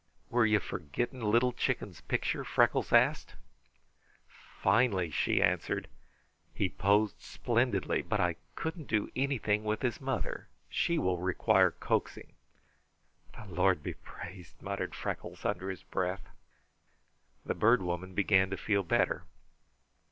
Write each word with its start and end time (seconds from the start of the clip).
"Were 0.31 0.47
you 0.47 0.59
for 0.59 0.79
getting 0.79 1.21
Little 1.21 1.51
Chicken's 1.53 2.01
picture?" 2.01 2.43
Freckles 2.43 2.91
asked. 2.91 3.35
"Finely!" 4.59 5.11
she 5.11 5.43
answered. 5.43 5.87
"He 6.55 6.69
posed 6.69 7.21
splendidly. 7.21 8.01
But 8.01 8.19
I 8.19 8.37
couldn't 8.55 8.87
do 8.87 9.11
anything 9.15 9.63
with 9.63 9.83
his 9.83 10.01
mother. 10.01 10.47
She 10.71 10.97
will 10.97 11.19
require 11.19 11.69
coaxing." 11.69 12.33
"The 13.33 13.45
Lord 13.53 13.83
be 13.83 13.93
praised!" 13.93 14.59
muttered 14.59 14.95
Freckles 14.95 15.45
under 15.45 15.69
his 15.69 15.83
breath. 15.83 16.27
The 17.45 17.53
Bird 17.53 17.83
Woman 17.83 18.15
began 18.15 18.49
to 18.49 18.57
feel 18.57 18.81
better. 18.81 19.25